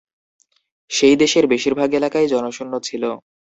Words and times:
সেই 0.91 1.15
দেশের 1.15 1.45
বেশির 1.47 1.73
ভাগ 1.75 1.89
এলাকাই 1.93 2.25
জনশূন্য 2.27 2.73
ছিল। 2.87 3.03